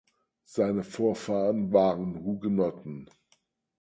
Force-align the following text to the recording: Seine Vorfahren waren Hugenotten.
Seine 0.45 0.83
Vorfahren 0.83 1.73
waren 1.73 2.23
Hugenotten. 2.23 3.07